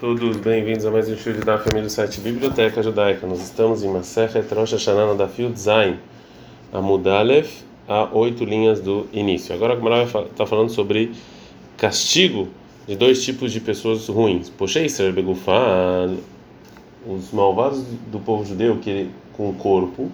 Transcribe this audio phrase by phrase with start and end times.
[0.00, 3.28] Todos bem-vindos a mais um show da família do site Biblioteca Judaica.
[3.28, 5.98] Nós estamos em Masechet Rosh Hashanah da Field Zain,
[6.72, 9.54] a Mudalef, a oito linhas do início.
[9.54, 11.12] Agora a Gemara está falando sobre
[11.76, 12.48] castigo
[12.88, 14.50] de dois tipos de pessoas ruins.
[14.50, 15.14] Poshei Israel
[17.06, 20.10] os malvados do povo judeu que com corpo.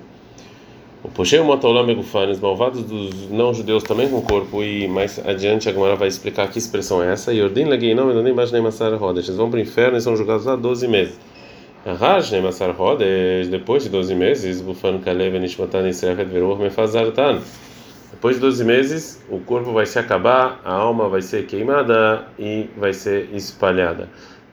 [1.02, 4.62] O Poshei Motolam Begufan, os malvados dos não-judeus também com corpo.
[4.62, 7.32] E mais adiante a Gemara vai explicar que expressão é essa.
[7.32, 9.28] Yordin Legeinom Elonim Bashnei Masar Rodesh.
[9.28, 11.18] Eles vão para o inferno e são julgados há 12 meses.
[11.86, 17.40] Arrashnei Masar Rodesh, depois de 12 meses, Bufan Kalev Nishmatan Israel Veruch Mefazartan.
[18.10, 22.68] Depois de 12 meses, o corpo vai se acabar, a alma vai ser queimada e
[22.76, 24.10] vai ser espalhada.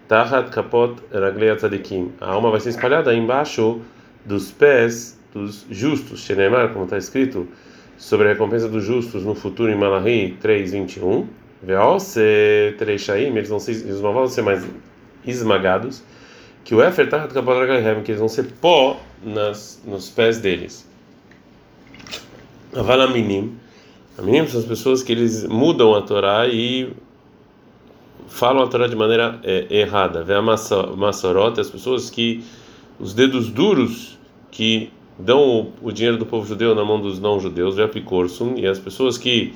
[0.08, 2.14] Tahat kapot raglei tzadikim.
[2.22, 3.82] A alma vai ser espalhada embaixo
[4.26, 6.22] dos pés dos justos.
[6.22, 7.48] Shenemar, como está escrito
[7.98, 11.26] sobre a recompensa dos justos no futuro em Malachi 3:21.
[11.62, 14.68] Veose treishaim, eles vão ser, os malvados vão ser mais
[15.26, 16.04] esmagados.
[16.64, 20.88] Que o Efer tahat kapot ragleihem, que eles vão ser pó nas, nos pés deles.
[22.76, 23.58] Avalaminim.
[24.18, 26.92] Aminim são as pessoas que eles mudam a Torá e
[28.28, 30.24] falam a Torá de maneira é, errada.
[30.24, 32.44] Vê a Massorot, as pessoas que
[33.00, 34.18] os dedos duros
[34.52, 38.56] que dão o, o, dinheiro do povo judeu na mão dos não-judeus, vê a Picorsum,
[38.58, 39.54] e as pessoas que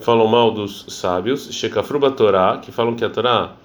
[0.00, 3.56] falam mal dos sábios, Shekafruba Torá, que falam que a Torá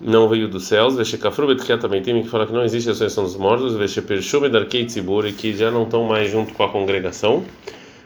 [0.00, 3.36] não veio dos céus, Veshekafruba também tem que falar que não existe a ressurreição dos
[3.36, 7.44] mortos, Veshepershume Darkei Tzibur, que já não estão mais junto com a congregação.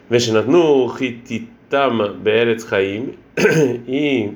[0.09, 3.13] Veshenatnu Hititam Beretz Chaim
[3.87, 4.31] e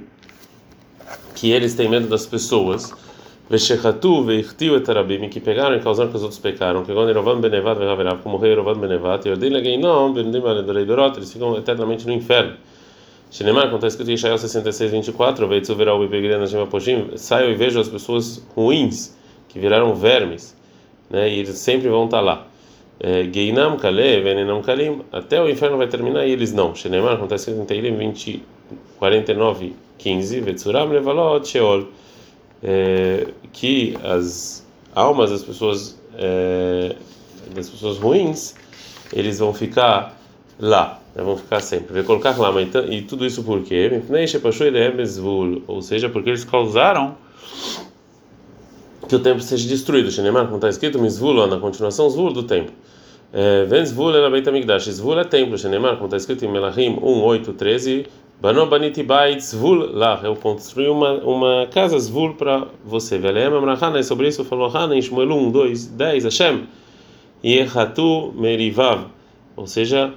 [1.36, 2.94] que eles têm medo das pessoas.
[3.52, 6.86] Veshechatu Veichtiu Etarabim que pegaram e causaram que os outros pecaram.
[6.86, 11.18] Que quando Erovam Benevat Veraverav, como rei Erovam Benevat, e Ordem Legeinom, Bendim Aledorei Dorot,
[11.18, 12.54] eles ficam eternamente no inferno.
[13.30, 17.56] Shinemar, quando está escrito em Ishael 66, 24, Veitzu Veral Bebegrena Shema Poshim, saio e
[17.56, 19.18] vejo as pessoas ruins,
[19.50, 20.56] que viraram vermes,
[21.10, 22.48] né, e eles sempre vão estar lá.
[23.34, 26.76] Geinam Kale, Venenam Kalim, até o inferno vai terminar e eles não.
[26.76, 28.44] Shenemar, acontece em Teirim 20,
[29.00, 31.88] 49, 15, Vetsuram Levalot Sheol,
[33.52, 36.96] que as almas das pessoas é,
[37.54, 38.56] das pessoas ruins,
[39.14, 40.18] eles vão ficar
[40.60, 41.94] lá, né, vão ficar sempre.
[41.94, 44.02] Vai colocar lá, mas, então, e tudo isso por quê?
[45.68, 47.16] Ou seja, porque eles causaram
[49.08, 50.12] que o templo seja destruído.
[50.12, 52.74] Shenemar, como está escrito, Mizvul, na continuação, Zvul do templo.
[53.68, 54.90] Ven Zvul era Beit HaMikdash.
[54.90, 55.58] Zvul é templo.
[55.58, 58.06] Shenemar, como está escrito em Melahim 1, 8, 13.
[58.42, 60.20] Bano Baniti Bait Zvul lá.
[60.24, 63.20] Eu construí uma, uma casa Zvul para você.
[63.20, 66.24] Velem Amrahana, e sobre isso falou Hana em Shmuel 1, 2, 10.
[66.24, 66.68] Hashem.
[67.46, 69.06] Yehatu Merivav.
[69.56, 70.12] Ou seja,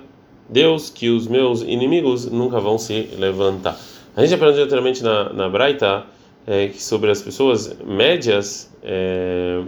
[0.49, 3.79] Deus, que os meus inimigos nunca vão se levantar.
[4.17, 6.05] A gente aprendeu anteriormente na, na Braita
[6.47, 9.62] é, sobre as pessoas médias, é,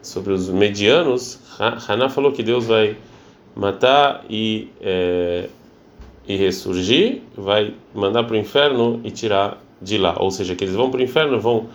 [0.00, 1.40] sobre os medianos.
[1.58, 2.96] Haná falou que Deus vai
[3.56, 5.48] matar e, é,
[6.26, 10.16] e ressurgir, vai mandar para o inferno e tirar de lá.
[10.18, 11.66] Ou seja, que eles vão para o inferno, vão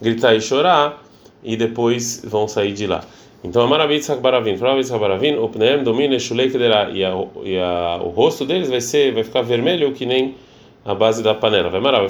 [0.00, 1.02] gritar e chorar
[1.42, 3.04] e depois vão sair de lá.
[3.44, 8.80] Então, Amarabit Sakbaravin, Amarabit Sakbaravin, o Pneem domina Shulei Kedera, e o rosto deles vai
[8.80, 10.34] ser, vai ficar vermelho que nem
[10.84, 11.68] a base da panela.
[11.68, 12.08] Vai marar, vai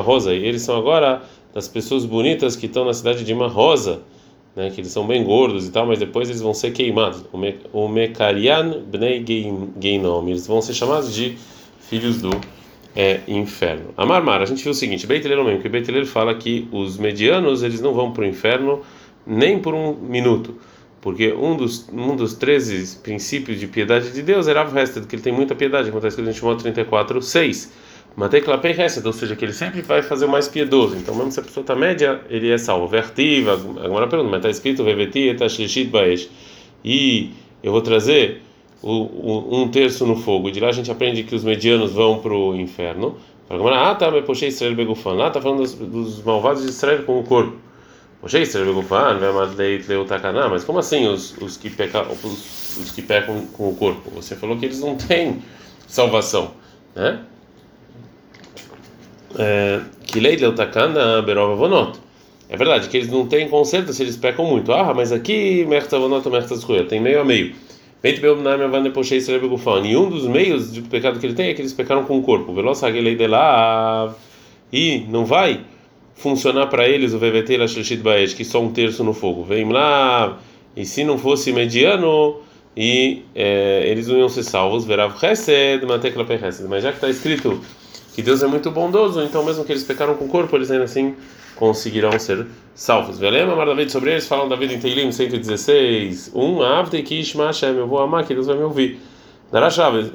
[0.00, 0.34] Rosa.
[0.34, 1.22] E eles são agora
[1.54, 4.00] das pessoas bonitas que estão na cidade de Rosa,
[4.58, 7.24] né, que eles são bem gordos e tal, mas depois eles vão ser queimados.
[7.72, 9.24] O Mekarian Bnei
[9.80, 11.38] Geinom, eles vão ser chamados de
[11.88, 12.30] filhos do
[12.96, 13.94] é, inferno.
[13.96, 17.80] A a gente viu o seguinte, Beiteleiro mesmo, que Beiteleiro fala que os medianos, eles
[17.80, 18.80] não vão para o inferno
[19.24, 20.56] nem por um minuto,
[21.00, 25.14] porque um dos um dos 13 princípios de piedade de Deus era o resto, que
[25.14, 27.72] ele tem muita piedade, como está escrito em Shimon 34, 6.
[28.18, 30.96] Matei clapei resto, ou seja, que ele sempre vai fazer o mais piedoso.
[30.96, 32.88] Então, mesmo se a pessoa está média, ele é salvo.
[32.88, 36.28] Vertiva, agora pergunta, mas está escrito Veveti et Ashlishit Baesh.
[36.84, 37.30] E
[37.62, 38.42] eu vou trazer
[38.82, 40.50] o, o, um terço no fogo.
[40.50, 43.16] De lá a gente aprende que os medianos vão para o inferno.
[43.48, 45.12] Ah, tá, mas poxa, Israel Begufan.
[45.12, 47.56] Lá está falando dos, dos malvados de Israel com o corpo.
[48.20, 49.20] Poxa, Israel Begufan,
[50.50, 54.10] mas como assim os, os, que peca, os, os que pecam com o corpo?
[54.16, 55.40] Você falou que eles não têm
[55.86, 56.50] salvação,
[56.96, 57.20] né?
[57.66, 59.26] Que lei deu takana berova vonot.
[62.48, 64.72] É verdade que eles não têm conserto se eles pecam muito.
[64.72, 65.66] Ah, mas aqui
[66.86, 67.54] tem meio a meio.
[68.02, 72.22] E um dos meios de pecado que ele tem é que eles pecaram com o
[72.22, 72.54] corpo.
[72.54, 74.14] Veloz lei de lá
[74.72, 75.60] e não vai
[76.14, 77.58] funcionar para eles o VVT
[78.34, 79.44] que só um terço no fogo.
[79.44, 80.38] Vem lá
[80.76, 82.40] e se não fosse mediano
[82.76, 84.84] e é, eles não iam ser salvos.
[84.84, 85.84] Verav Chesed.
[86.68, 87.60] Mas já que está escrito
[88.18, 90.82] que Deus é muito bondoso, então mesmo que eles pecaram com o corpo, eles ainda
[90.82, 91.14] assim
[91.54, 92.44] conseguirão ser
[92.74, 93.16] salvos.
[93.16, 97.86] Velema, Mar David, sobre eles falam David em Teilim 116, 1, Avte Kishma Hashem, eu
[97.86, 98.98] vou amar que Deus vai me ouvir.
[99.52, 100.10] Darashav,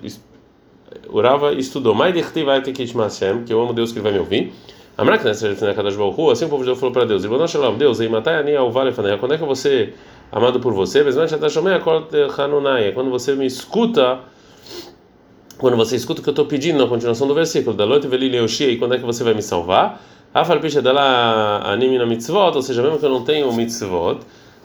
[1.08, 4.12] Urava estudou, Mai Dechti vai ter Kishma Hashem, que eu amo Deus que ele vai
[4.12, 4.52] me ouvir.
[4.98, 8.54] Amrak assim o povo de Deus falou para Deus, Irmão Shalom, Deus, ei, matai ani
[8.54, 9.94] ao vale quando é que você
[10.30, 11.06] amado por você,
[12.94, 14.20] quando você me escuta
[15.64, 18.76] quando você escuta o que eu estou pedindo na continuação do versículo, da noite e
[18.76, 20.04] quando é que você vai me salvar?
[20.34, 24.20] Afalpicha dela anime mitzvot, ou seja, mesmo que eu não tenha o mitzvot,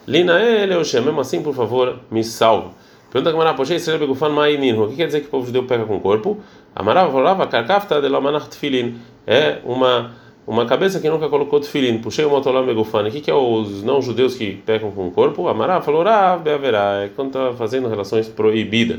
[0.09, 2.73] lina ele mesmo assim, por favor, me salva.
[3.13, 4.73] Pergunta Gamara, poxa, isso é begufan ma'inin.
[4.73, 6.39] O que quer dizer que o povo judeu pega com o corpo?
[6.75, 8.97] Amarava falava, karkafta de lomanach tefilin.
[9.25, 10.11] É uma
[10.49, 11.99] uma cabeça que nunca colocou tefilin.
[11.99, 13.07] Puxei o motolam begufan.
[13.07, 15.47] O que que é os não judeus que pegam com o corpo?
[15.47, 17.05] Amarava falou, rav beaverá.
[17.05, 18.99] É quando está fazendo relações proibidas.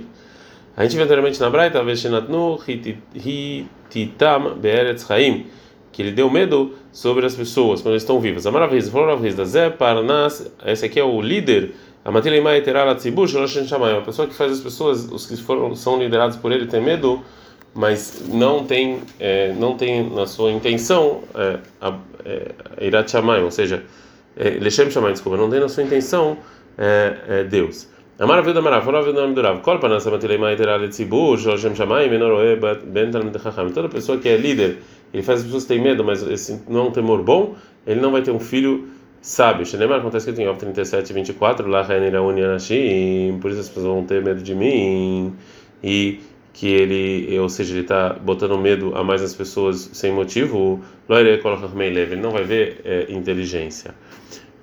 [0.79, 2.57] A gente viu anteriormente na Braita, veshinatnu
[3.13, 5.45] hititam be'eretz chaim
[5.91, 8.47] que ele deu medo sobre as pessoas quando estão vivas.
[8.47, 11.73] A maravilha, falou a Zé Parnas, esse aqui é o líder,
[12.05, 16.37] a Matilimai Terala Tzibur, uma pessoa que faz as pessoas, os que foram, são liderados
[16.37, 17.21] por ele, ter medo,
[17.73, 21.59] mas não tem, é, não tem na sua intenção é,
[22.23, 23.83] é, Irat Shamayim, ou seja,
[24.37, 26.37] é, Leshem Shamayim, desculpa, não tem na sua intenção
[26.77, 27.89] é, é, Deus.
[28.19, 32.09] A maravilha da maravilha, a nome do Rav, Kol Panas Matilimai Terala Tzibur, Leshem Shamayim,
[32.09, 33.71] Menoroe Ben Talmud Chacham.
[33.71, 34.79] Toda pessoa que é líder
[35.13, 37.55] ele faz as pessoas terem medo, mas esse não é um temor bom,
[37.87, 38.89] ele não vai ter um filho
[39.21, 39.65] sábio.
[39.65, 41.85] Shenemar acontece que em Ov 37, 24, lá
[43.41, 45.33] por isso as pessoas vão ter medo de mim,
[45.81, 46.19] e
[46.51, 52.15] que ele, ou seja, ele está botando medo a mais as pessoas sem motivo, ele
[52.17, 53.95] não vai ver é, inteligência.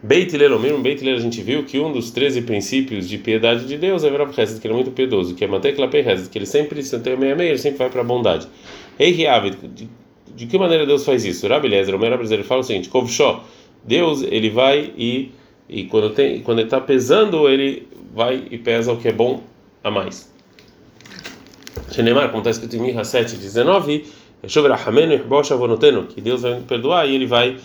[0.07, 3.77] Beit Lelomir, Beit Lel, a gente viu que um dos 13 princípios de piedade de
[3.77, 6.47] Deus é Hesed, que ele é muito piedoso, que é Matei Klapei Hesed, que ele
[6.47, 8.47] sempre, se tem meia meia, ele sempre vai para a bondade.
[9.01, 9.59] Ei Riavid,
[10.37, 11.49] de que maneira Deus faz isso?
[11.49, 13.45] Rabi Lezer, o Rabi ele fala o seguinte: Kovshó,
[13.83, 15.33] Deus ele vai e
[15.69, 19.43] e quando tem quando ele está pesando ele vai e pesa o que é bom
[19.83, 20.33] a mais.
[21.91, 24.05] Shenemar, como está escrito em Miha 7, 19,
[26.07, 27.57] que Deus vai perdoar e ele vai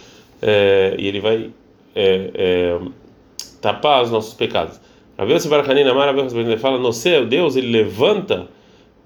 [0.41, 1.51] é, e ele vai
[1.95, 2.79] é, é,
[3.61, 4.79] tapar os nossos pecados.
[5.17, 8.47] Rabi Yossi Barchanin Amar, ele fala, no céu, Deus ele levanta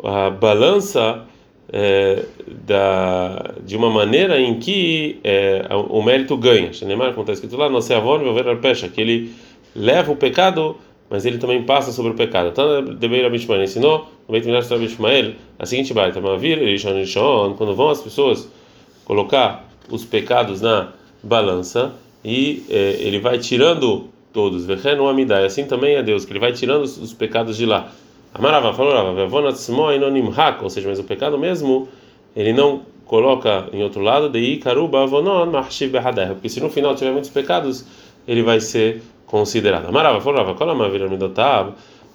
[0.03, 1.25] a balança
[1.71, 2.23] é,
[2.65, 6.71] da, de uma maneira em que é, o mérito ganha.
[6.71, 9.33] Shenemar, como está escrito lá, nosso avô ver pecha, que ele
[9.75, 10.77] leva o pecado,
[11.09, 12.49] mas ele também passa sobre o pecado.
[12.49, 17.75] Então, Debeira Bishmael ensinou, no Beit Midrash Bishmael, a seguinte baita, Mavir, Rishon Rishon, quando
[17.75, 18.49] vão as pessoas
[19.03, 21.93] colocar os pecados na balança,
[22.25, 26.51] e é, ele vai tirando todos, Vechenu Amidai, assim também é Deus, que ele vai
[26.51, 27.91] tirando os, os pecados de lá.
[28.33, 28.93] Amarava falou
[30.63, 31.87] ou seja, mas o pecado mesmo,
[32.35, 34.39] ele não coloca em outro lado, de
[36.33, 37.85] porque se no final tiver muitos pecados,
[38.27, 39.87] ele vai ser considerado.
[39.87, 40.39] Amarava falou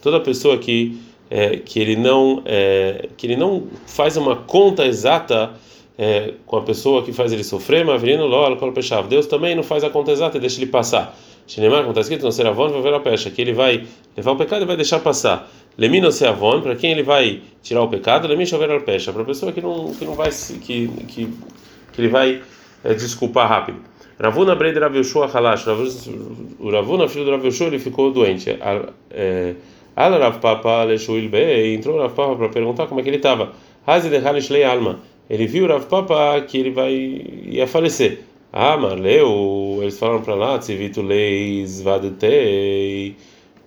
[0.02, 0.98] toda pessoa que
[1.30, 5.52] é, que ele não é, que ele não faz uma conta exata
[6.00, 8.56] é, com a pessoa que faz ele sofrer, mas virando logo
[9.06, 11.14] Deus também não faz a conta exata e deixa ele passar.
[11.46, 13.84] Shinemar, como está escrito, não será avon, vai ver a pecha, que ele vai
[14.16, 15.50] levar o pecado e vai deixar passar.
[15.76, 19.20] Lemino se avon, para quem ele vai tirar o pecado, lemino chover a pecha, para
[19.20, 21.28] a pessoa que não que não vai que que,
[21.92, 22.40] que ele vai
[22.82, 23.80] é, desculpar rápido.
[24.18, 25.66] Ravuna Breid Rav Yoshua Halash,
[26.58, 28.56] o Ravuna, filho do Rav Yoshua, ele ficou doente.
[29.10, 29.54] É,
[29.96, 33.16] Al Rav Papa Leshuil Be, entrou o Rav Papa para perguntar como é que ele
[33.18, 33.52] estava.
[33.86, 35.09] Hazi de Halish Lei Alma.
[35.30, 38.24] Ele viu o Rav Papa que ele vai ia falecer.
[38.52, 43.14] Ah, Marleu, eles falaram para lá, Tzivito Leis Vadetei,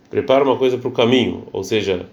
[0.10, 2.06] prepara uma coisa para o caminho, ou seja,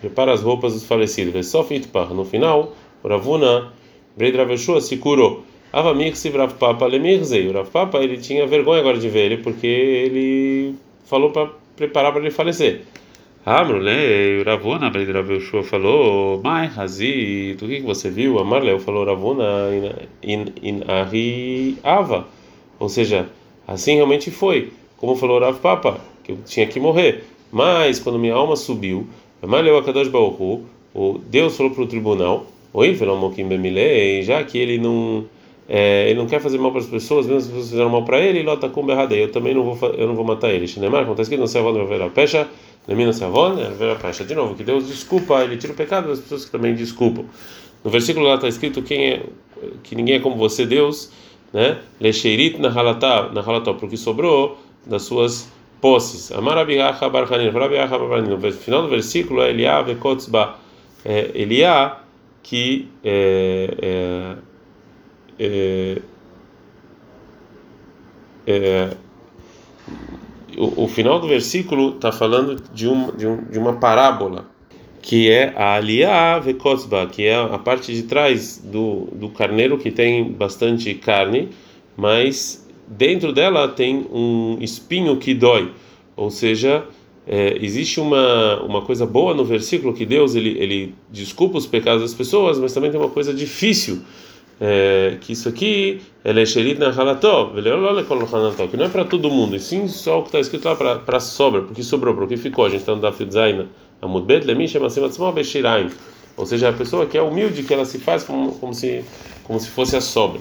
[0.00, 1.46] prepara as roupas dos falecidos.
[1.46, 1.64] Só
[2.10, 3.72] no final, o Ravuna,
[4.16, 5.44] Breid Raveshua se curou.
[5.72, 7.46] Avamir se Rav Papa Lemirzei.
[7.46, 12.10] O Rav Papa ele tinha vergonha agora de ver ele, porque ele falou para preparar
[12.10, 12.82] para ele falecer.
[13.48, 18.40] Amrulei, Ravuna, Rav Yoshua falou, Mai Hazi, do que você viu?
[18.40, 19.70] Amarleu falou, Ravuna,
[20.20, 22.26] in, in Ari Ava.
[22.80, 23.28] Ou seja,
[23.64, 24.72] assim realmente foi.
[24.96, 27.22] Como falou Rav Papa, que eu tinha que morrer.
[27.52, 29.06] Mas, quando minha alma subiu,
[29.40, 34.76] Amarleu Akadosh Baohu, o Deus falou para o tribunal, Oi, Felomokim Bemilei, já que ele
[34.76, 35.24] não.
[35.68, 38.04] É, ele não quer fazer mal para as pessoas, mesmo se as pessoas fizeram mal
[38.04, 40.66] para ele, Lota Kumberradei, eu também não vou, eu não vou matar ele.
[40.66, 42.48] Shinemar, acontece que não se avó ver a pecha.
[43.12, 43.56] Savon,
[44.26, 47.24] de novo, que Deus desculpa, ele tira o pecado das pessoas que também desculpam.
[47.84, 49.22] No versículo lá está escrito quem é,
[49.82, 51.10] que ninguém é como você, Deus,
[51.52, 51.78] né?
[52.00, 53.30] Lecheirit na halatá,
[53.78, 55.48] porque sobrou das suas
[55.80, 56.32] posses.
[56.32, 58.28] Amarabiacha barchanin, Farabiacha barchanin.
[58.30, 60.56] No final do versículo é Eliá vekotzba,
[61.04, 62.00] é Eliá
[62.42, 64.36] que é, é,
[65.38, 66.02] é,
[68.46, 68.90] é,
[70.56, 74.46] o, final do versículo está falando de, um, de, um, de uma parábola
[75.02, 79.90] que é a aliá vekotzba, que é a parte de trás do, do carneiro que
[79.90, 81.50] tem bastante carne,
[81.96, 85.70] mas dentro dela tem um espinho que dói,
[86.16, 86.84] ou seja,
[87.24, 92.02] é, existe uma, uma coisa boa no versículo que Deus ele, ele desculpa os pecados
[92.02, 94.02] das pessoas, mas também tem uma coisa difícil
[94.60, 97.52] é, que isso aqui ele é sherit na halató,
[98.70, 101.20] que não é para todo mundo, e sim só o que está escrito lá para
[101.20, 102.64] sobra, porque sobrou, porque ficou.
[102.64, 103.66] A gente está no Dafid Zaina,
[104.00, 105.00] Amudbet Lemin chama assim,
[106.36, 109.02] ou seja, a pessoa que é humilde, que ela se faz como, como se
[109.44, 110.40] como se fosse a sobra.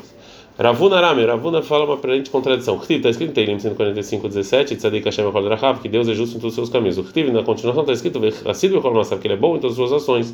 [0.57, 2.81] Ravuna Arame, Ravuna fala uma aparente contradição.
[2.89, 6.53] Está escrito em Teilim 145, 17, Tzadik Hashem Rahav, que Deus é justo em todos
[6.53, 6.97] os seus caminhos.
[6.97, 10.33] O Khtiv, na continuação, está escrito, que ele é bom em todas as suas ações.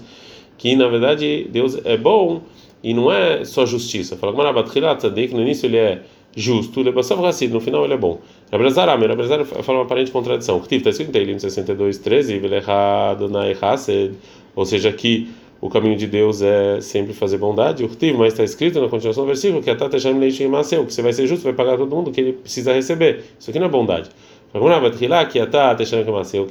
[0.58, 2.42] Que, na verdade, Deus é bom
[2.84, 4.18] e não é só justiça.
[4.18, 6.02] Fala Arabat Tzadik, no início ele é
[6.36, 8.20] justo, Lebasav Hassid, no final ele é bom.
[8.52, 10.60] Rabelazar Arame, Rabelazar fala uma aparente contradição.
[10.60, 14.14] Khtiv, está escrito em Teilim 62, 13, Velecha Donai Hased,
[14.56, 18.82] ou seja, que o caminho de Deus é sempre fazer bondade, o mas está escrito
[18.82, 19.98] na continuação do versículo que a Tata
[20.50, 23.24] Maseu, que você vai ser justo, vai pagar todo mundo que ele precisa receber.
[23.40, 24.10] Isso aqui não é bondade.
[25.32, 25.46] Que a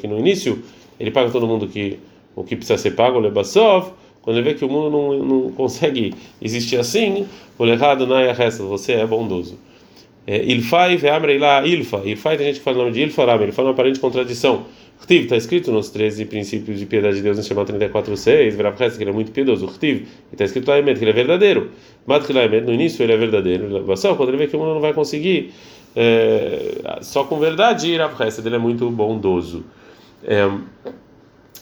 [0.01, 0.63] que no início
[0.99, 1.99] ele paga todo mundo que
[2.37, 5.53] o que precisa ser pago, o Lebasov, quando ele vê que o mundo não, não
[5.53, 7.27] consegue existir assim,
[7.59, 9.59] o errado não é resto, você é bondoso.
[10.27, 12.03] É, Ilfai, Veamrei lá, Ilfa.
[12.05, 14.67] Ilfai tem gente que fala o nome de Ilfa, ele fala uma aparente contradição.
[15.01, 19.03] Khtiv está escrito nos 13 princípios de piedade de Deus em Shema 34:6, Verapres que
[19.03, 19.67] ele é muito piedoso.
[19.67, 21.71] Khtiv, e está escrito lá que ele é verdadeiro.
[22.07, 23.85] Matkhila Emet no início ele é verdadeiro.
[24.17, 25.53] Quando ele vê que o mundo não vai conseguir
[25.97, 29.65] é, só com verdade, Rapres ele é muito bondoso.
[30.23, 30.49] É,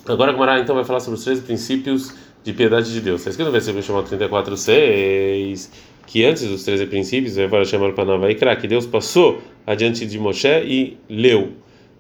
[0.07, 2.15] agora Gamara então vai falar sobre os 13 princípios
[2.49, 3.21] de piedade de Deus.
[3.21, 5.71] Está escrito no versículo Shema 34:6
[6.07, 10.97] que antes dos 13 princípios, vai chamar para que Deus passou adiante de Moshe e
[11.11, 11.53] leu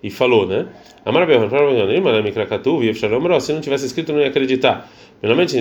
[0.02, 0.66] e falou, né?
[1.04, 1.26] Amar
[3.40, 4.90] se não tivesse escrito não ia acreditar.
[5.20, 5.58] Finalmente,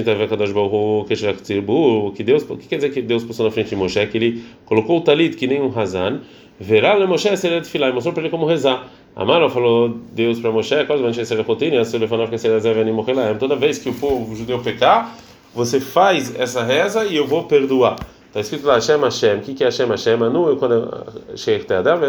[2.16, 4.08] que Deus, o que quer dizer que Deus passou na frente de Moshe?
[4.08, 6.22] Que ele colocou o talit que nem um razan,
[6.58, 8.90] verá le Moshe seria de filar mostrou para ele como rezar.
[9.18, 10.76] Amaro falou Deus para Moshe,
[13.40, 15.18] toda vez que o povo judeu pecar,
[15.56, 17.96] você faz essa reza e eu vou perdoar.
[18.28, 19.38] Está escrito lá Hashem Hashem.
[19.38, 20.22] O que é Hashem Hashem?
[20.22, 20.56] Anu,
[21.36, 22.04] Sheikh Teadav,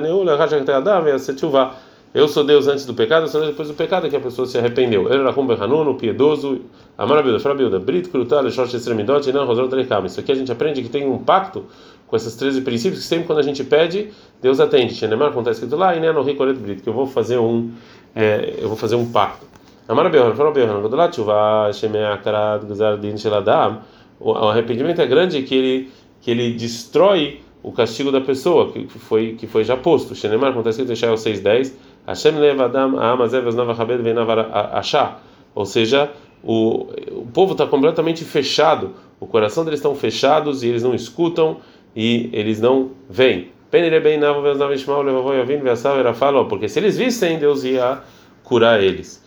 [2.15, 4.47] eu sou Deus antes do pecado, eu sou Deus depois do pecado que a pessoa
[4.47, 5.11] se arrependeu.
[5.13, 6.61] Ele era Hanun, piedoso,
[6.97, 10.05] Amar Abilda, Fala Abilda, Brit, Krutal, Short Extremidot, e não Telecam.
[10.05, 11.65] Isso aqui a gente aprende que tem um pacto
[12.09, 14.11] com esses 13 princípios que sempre quando a gente pede,
[14.41, 14.95] Deus atende.
[14.95, 17.71] Xenemar, como está escrito lá, e no Ricolet Brit, que eu vou fazer um,
[18.17, 19.47] é, eu vou fazer um pacto.
[24.21, 29.35] O arrependimento é grande que ele, que ele destrói o castigo da pessoa que foi
[29.39, 30.15] que foi já posto.
[30.15, 31.73] Xenemar, como está escrito em Shael 6:10,
[32.07, 34.03] Hashem levadam amazev navachabed
[34.73, 35.19] achá.
[35.55, 36.11] Ou seja,
[36.43, 41.59] o, o povo está completamente fechado, o coração deles estão fechados e eles não escutam
[41.99, 43.51] e eles não veem.
[46.49, 47.99] Porque se eles vissem, Deus ia
[48.45, 49.21] curar eles.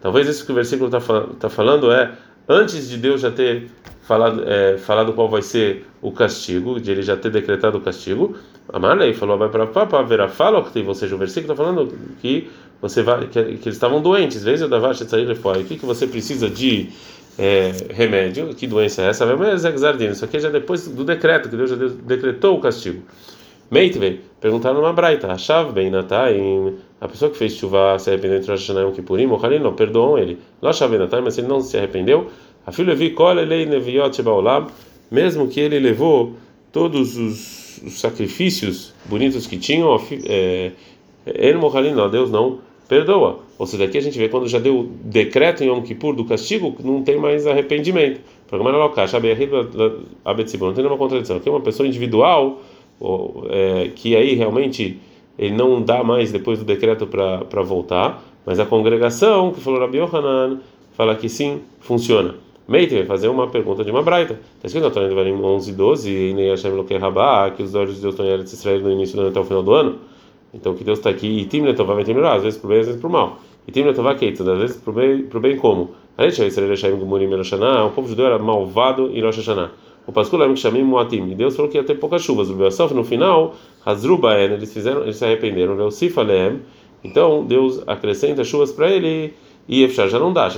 [0.00, 1.00] Talvez isso que o versículo está
[1.38, 2.12] tá falando é
[2.48, 3.68] antes de Deus já ter
[4.00, 8.36] falado, é, falado qual vai ser o castigo, de ele já ter decretado o castigo.
[8.72, 11.92] Amarlei falou, vai para papa, verá fala, ou seja, o versículo está falando
[12.22, 15.60] que você vai, que, que eles estavam doentes, vezes da vacha sair fora.
[15.60, 16.90] O que que você precisa de
[17.38, 18.54] é, remédio?
[18.54, 19.24] Que doença é essa?
[19.24, 23.02] É Isso aqui é já depois do decreto que Deus já decretou o castigo.
[23.70, 26.38] Meitvei, perguntaram numa braita, achav bem natai,
[27.00, 30.18] a pessoa que fez chuva se arrependeu entre Rosh Hashanah e Kippurim, Mochalim, não, perdoam
[30.18, 30.38] ele.
[30.60, 32.30] Não achav bem natai, mas ele não se arrependeu,
[32.66, 34.68] a filha vi kolelei neviot shebaolam,
[35.10, 36.34] mesmo que ele levou
[36.70, 40.72] todos os, os sacrifícios bonitos que tinham, é,
[41.26, 43.40] ele Mochalim, não, Deus não perdoa.
[43.58, 46.74] Ou seja, aqui a gente vê quando já deu decreto em Yom Kippur do castigo,
[46.82, 48.20] não tem mais arrependimento.
[48.50, 48.72] Não tem
[50.76, 51.36] nenhuma contradição.
[51.36, 52.60] Aqui é uma pessoa individual
[53.50, 54.98] é, que aí realmente
[55.38, 59.98] ele não dá mais depois do decreto para voltar, mas a congregação que falou Rabi
[59.98, 60.60] Yohanan
[60.92, 62.36] fala que sim, funciona.
[62.66, 64.40] Meite vai fazer uma pergunta de uma braita.
[64.56, 67.62] Está escrito na Torá de Varim 11 e 12, e nem Hashem Loquei Rabá, que
[67.62, 69.62] os olhos de Deus estão em Eretz Israel no início do ano até o final
[69.62, 69.98] do ano.
[70.54, 72.86] Então que Deus está aqui, e Tim Letová vai terminar, às vezes para bem, às
[72.86, 73.38] vezes para o mal.
[73.66, 75.90] E Tim Letová Keito, às vezes para o bem, para o bem como?
[76.16, 79.72] O povo judeu era malvado em Rosh Hashanah.
[80.06, 81.30] O Pascul que chamei Moatim.
[81.30, 82.50] E Deus falou que ia ter poucas chuvas.
[82.50, 85.74] O Beasof, no final, Hazrubaen, eles fizeram, eles se arrependeram.
[85.84, 86.60] O Sifaleem.
[87.02, 89.34] Então Deus acrescenta chuvas para ele
[89.66, 90.48] e Efshar já não dá,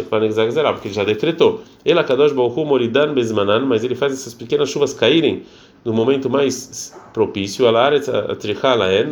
[0.72, 1.60] porque ele já decretou.
[1.84, 5.44] Ele Akadosh Baruch Moridan Bezmanan, mas ele faz essas pequenas chuvas caírem
[5.86, 7.64] no momento mais propício,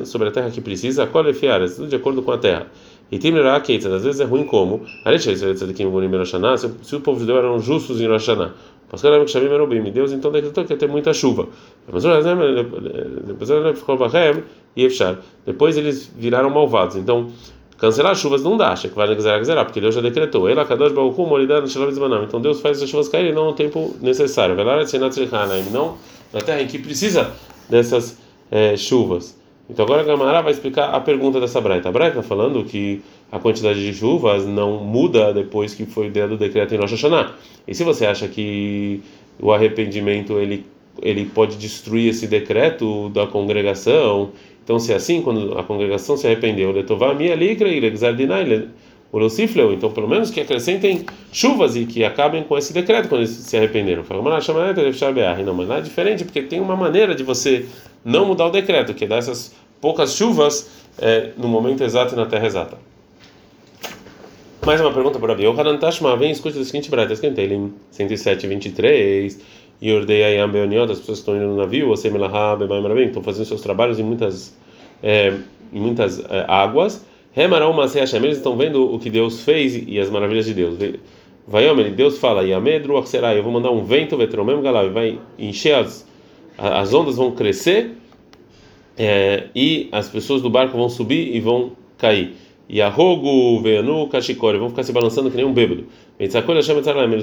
[0.04, 1.24] sobre a terra que precisa, qual
[1.76, 2.66] tudo de acordo com a terra.
[3.12, 4.82] E tem às vezes é ruim como,
[6.82, 8.52] se o povo judeu eram justos em Rosh Hashanah.
[9.92, 11.46] Deus então decretou que ia ter muita chuva.
[15.46, 16.96] Depois eles viraram malvados.
[16.96, 17.30] Então,
[17.78, 18.74] cancelar chuvas não dá,
[19.64, 20.48] porque Deus já decretou.
[20.50, 24.56] Então Deus faz as chuvas caírem não no tempo necessário.
[25.72, 25.96] Não
[26.32, 27.32] na terra em que precisa
[27.68, 28.18] dessas
[28.50, 29.38] é, chuvas.
[29.68, 31.88] Então agora a Gamara vai explicar a pergunta dessa Braita.
[31.88, 33.02] A Braita está falando que
[33.32, 37.34] a quantidade de chuvas não muda depois que foi dado o decreto em Rosh Hashanah.
[37.66, 39.00] E se você acha que
[39.40, 40.66] o arrependimento ele
[41.02, 44.30] ele pode destruir esse decreto da congregação,
[44.62, 47.80] então se é assim, quando a congregação se arrependeu, letová minha ligra e
[49.18, 53.20] legzardinai o então pelo menos que acrescentem chuvas e que acabem com esse decreto quando
[53.20, 54.04] eles se arrependeram.
[54.08, 54.48] Não, mas
[55.68, 57.66] não é diferente porque tem uma maneira de você
[58.04, 62.16] não mudar o decreto, que é dar essas poucas chuvas é, no momento exato e
[62.16, 62.78] na terra exata.
[64.64, 68.46] Mais uma pergunta para Rabi Yohanan Tashma, vem escute o seguinte brata, esquenta ele 107,
[68.46, 69.38] 23,
[69.80, 73.02] e ordei Ayam Beoniot, as pessoas que estão indo no navio, você Melahá, Bebaim Rabim,
[73.02, 74.56] estão fazendo seus trabalhos em muitas,
[75.02, 75.34] é,
[75.70, 77.04] em muitas é, águas,
[77.34, 80.78] Remarão Masei Hashem, eles estão vendo o que Deus fez e as maravilhas de Deus.
[81.46, 85.74] Vai, homem, Deus fala, Yamedru Akserai, eu vou mandar um vento, vetromem Galav, vai encher
[85.74, 86.06] as,
[86.56, 87.90] as ondas vão crescer
[88.96, 92.34] é, e as pessoas do barco vão subir e vão cair.
[92.68, 95.86] E a Rogo, Veanu, Kashikori vão ficar se balançando que nem um bêbado.
[96.18, 96.32] Eles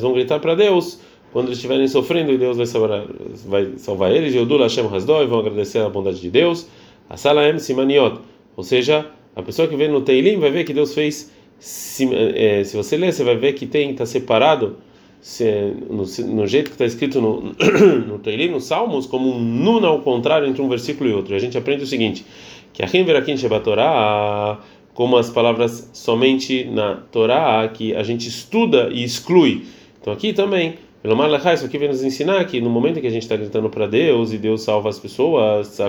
[0.01, 1.00] vão gritar para Deus
[1.32, 3.06] quando eles estiverem sofrendo e Deus vai salvar,
[3.48, 4.36] vai salvar eles.
[4.36, 6.68] Yodula Hashem Hasdoi vão agradecer a bondade de Deus.
[7.10, 8.20] A Salaem Simaniot,
[8.56, 11.31] ou seja, a pessoa que vê no Teilim vai ver que Deus fez.
[11.59, 14.77] Se, é, se você ler, você vai ver que tem está separado
[15.21, 15.45] se,
[15.88, 17.53] no, no, jeito que está escrito no,
[18.07, 21.33] no Teilim, nos Salmos, como um nun ao contrário entre um versículo e outro.
[21.33, 22.25] E a gente aprende o seguinte:
[22.73, 24.59] que a Verakin Torá,
[24.94, 29.65] como as palavras somente na Torá, que a gente estuda e exclui.
[30.01, 33.09] Então aqui também pelo Malachai, isso aqui vem nos ensinar que no momento que a
[33.09, 35.79] gente está gritando para Deus e Deus salva as pessoas,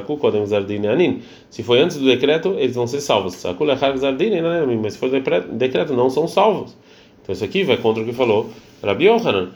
[1.50, 3.44] se foi antes do decreto, eles vão ser salvos.
[4.82, 6.74] Mas se for decreto, não são salvos.
[7.22, 8.48] Então isso aqui vai contra o que falou
[8.82, 9.50] Rabi Yohanan.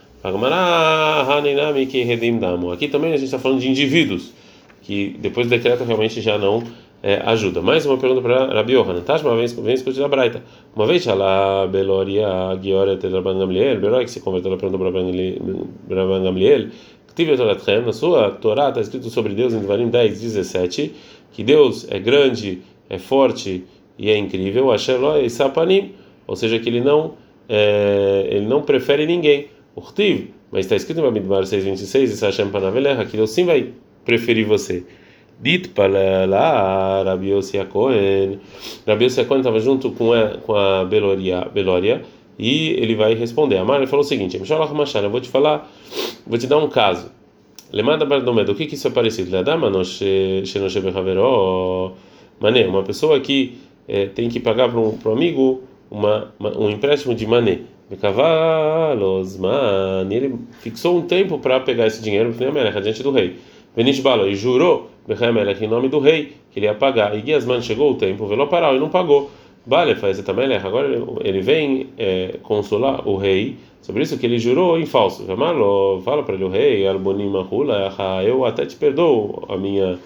[2.72, 4.32] Aqui também a gente está falando de indivíduos
[4.82, 6.62] que depois do decreto realmente já não
[7.02, 7.62] é, ajuda.
[7.62, 9.02] Mais uma pergunta para Rabi Yohanan.
[9.02, 10.42] Tashma, vem, vem escutar a Braita.
[10.74, 12.26] Uma vez, lá, Beloria,
[12.60, 16.68] Giora, Tedraban Gamliel, Beloria, que se converteu na pergunta para Rabban Gamliel,
[17.16, 20.94] tive Torah na sua Torá está escrito sobre Deus em Devarim 10, 17,
[21.32, 23.64] que Deus é grande, é forte
[23.98, 25.94] e é incrível, Asher Loi Sapanim,
[26.26, 27.14] ou seja, que ele não,
[27.48, 29.48] é, ele não prefere ninguém.
[29.74, 33.72] Urtiv, mas está escrito em Bamidbar 6:26 e Sashem Panaveleha que Deus sim vai
[34.04, 34.84] preferir você.
[35.38, 38.40] Dit para Rabi Yossi Cohen.
[38.86, 42.02] Rabi Yossi Cohen estava junto com a, com a Beloria, Beloria
[42.38, 43.58] e ele vai responder.
[43.58, 45.70] Amar ele falou o seguinte: eu vou te falar,
[46.26, 47.10] vou te dar um caso.
[47.72, 49.30] Lemada Bardomedo, o que, que isso é parecido?
[52.40, 57.26] Mané, uma pessoa que é, tem que pagar para um, amigo uma, um empréstimo de
[57.26, 57.60] mané.
[58.00, 63.36] Cavalos, man, ele fixou um tempo para pegar esse dinheiro diante do rei.
[63.76, 64.90] Benishbalo, e jurou
[65.64, 67.16] em nome do rei que ele ia pagar.
[67.16, 69.30] E Guiasman chegou o tempo, velou parar e não pagou.
[69.66, 70.88] Vale, faz também, agora
[71.24, 75.24] ele vem é, consolar o rei sobre isso que ele jurou em falso.
[76.04, 76.86] Fala para ele o rei,
[78.22, 79.98] eu até te perdoo a minha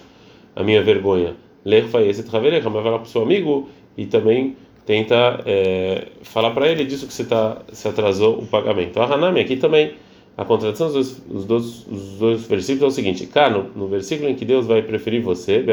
[0.55, 1.35] a minha vergonha.
[1.63, 2.23] Ler faz esse
[2.69, 7.07] mas vai lá para o seu amigo e também tenta é, falar para ele disso
[7.07, 8.99] que você tá se atrasou o pagamento.
[8.99, 9.93] A Hanami aqui também
[10.37, 14.35] a contradição dos, dos, dos dois versículos é o seguinte: cá, no, no, versículo em
[14.35, 15.63] que Deus vai preferir você,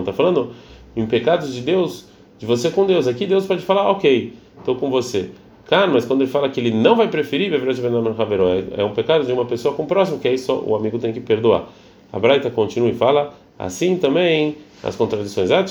[0.00, 0.50] está falando
[0.96, 2.06] em pecados de Deus,
[2.38, 3.06] de você com Deus.
[3.06, 5.30] Aqui Deus pode falar, ok, estou com você.
[5.66, 9.32] Cá, mas quando ele fala que ele não vai preferir, é, é um pecado de
[9.32, 11.68] uma pessoa com o próximo, que aí só o amigo tem que perdoar.
[12.12, 15.50] A Braita continua e fala, assim também as contradições.
[15.50, 15.64] Ah,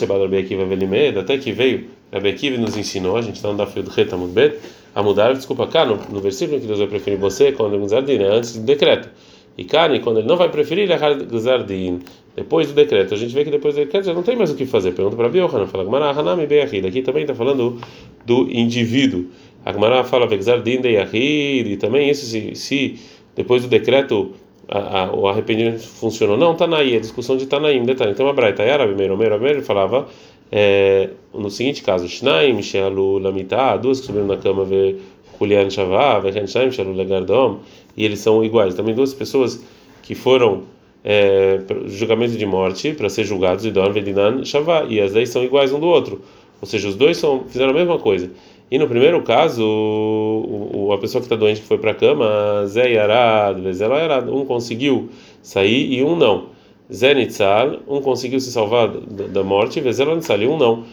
[1.19, 4.59] até que veio, Rabi Akiva nos ensinou, a gente está no Dafio do Retamudbet
[4.93, 8.27] a mudar, desculpa, cá no, no versículo que Deus vai preferir você quando Gzardin, é
[8.27, 9.09] antes do decreto.
[9.57, 11.99] E Kani, quando ele não vai preferir, ele é
[12.35, 13.13] depois do decreto.
[13.13, 14.93] A gente vê que depois do decreto já não tem mais o que fazer.
[14.93, 16.87] Pergunta para Biohanan, fala Gmará, Hanami Beyahid.
[16.87, 17.79] Aqui também está falando
[18.25, 19.25] do indivíduo.
[19.63, 22.99] A Gmará fala Gzardin de Yahid, e também isso se, se
[23.35, 24.33] depois do decreto
[24.67, 26.37] a, a, o arrependimento funcionou.
[26.37, 28.11] Não, Tanaí, a discussão de Tanaim, detalhe.
[28.11, 30.07] Então, a Braita, Arabi Meiro, Meiro, ele falava
[30.55, 35.01] é, no seguinte caso, Shnaim, Shealu, Lamita, duas que subiram na cama, ver
[35.39, 37.57] Julian Shavá, Shnaim, Shealu, Legardom,
[37.97, 38.75] e eles são iguais.
[38.75, 39.63] Também duas pessoas
[40.03, 40.61] que foram
[41.03, 45.73] é, julgamento de morte para ser julgados, Idon, Vedinan, Shavá, e as leis são iguais
[45.73, 46.21] um do outro.
[46.61, 48.29] Ou seja, os dois são, fizeram a mesma coisa.
[48.69, 51.95] E no primeiro caso, o, o, a pessoa que está doente que foi para a
[51.95, 55.09] cama, Zé Yarad, Vezelo Yarad, um conseguiu
[55.41, 56.52] sair e um não.
[56.93, 60.83] Zé Nitzal, um conseguiu se salvar da, morte, Vezelo Nitzal, e um não.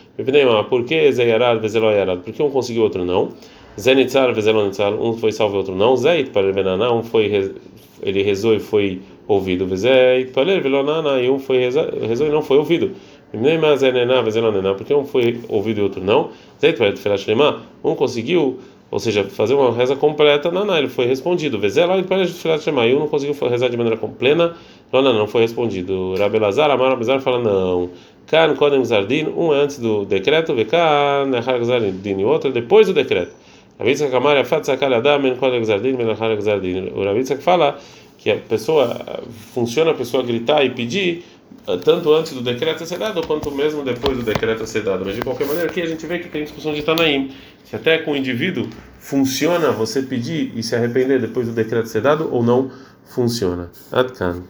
[0.68, 2.20] Por que Zé Yarad, Vezelo Yarad?
[2.20, 3.30] Por que um conseguiu outro não?
[3.78, 5.96] Zé Nitzal, Vezelo Nitzal, um foi salvo e outro não.
[5.96, 7.52] Zé Itpalel Benaná, um foi,
[8.02, 9.68] ele rezou e foi ouvido.
[10.20, 12.92] Itpalel Velonana, e um foi rezou e não foi ouvido.
[14.76, 16.30] Porque um foi ouvido e outro não.
[17.84, 18.58] Um conseguiu,
[18.90, 21.60] ou seja, fazer uma reza completa, não, ele foi respondido.
[21.62, 24.56] E um não conseguiu rezar de maneira completa,
[24.92, 26.14] não, não, foi respondido.
[26.16, 27.90] Rabelazar, Amar Rabelazar fala não.
[28.26, 33.32] Kan Kodem Zardin, um antes do decreto, Vekan Nehar Zardin, e outro depois do decreto.
[33.78, 36.92] Rabitzak Amar Sakal Adam, Kodem Zardin, Men Zardin.
[36.94, 37.78] O Rabitzak fala
[38.18, 39.22] que a pessoa,
[39.54, 41.24] funciona a pessoa gritar e pedir
[41.84, 45.04] tanto antes do decreto ser dado quanto mesmo depois do decreto ser dado.
[45.04, 47.30] Mas de qualquer maneira, aqui a gente vê que tem discussão de Tanaim.
[47.64, 52.02] Se até com o indivíduo funciona você pedir e se arrepender depois do decreto ser
[52.02, 52.70] dado ou não
[53.06, 53.70] funciona.
[53.90, 54.42] Atkan.